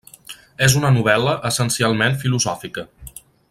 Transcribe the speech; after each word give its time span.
És 0.67 0.77
una 0.79 0.91
novel·la 0.95 1.35
essencialment 1.51 2.19
filosòfica. 2.25 2.89